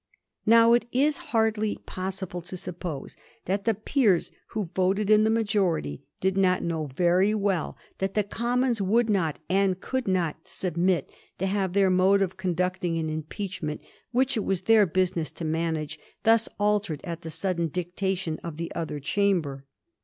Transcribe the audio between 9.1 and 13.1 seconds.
not, and could not^ submit to have their mode of conducting